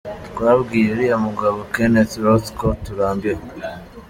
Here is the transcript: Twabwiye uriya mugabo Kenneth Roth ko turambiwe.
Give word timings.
Twabwiye 0.29 0.87
uriya 0.93 1.17
mugabo 1.25 1.57
Kenneth 1.73 2.15
Roth 2.23 2.47
ko 2.59 2.67
turambiwe. 2.85 3.41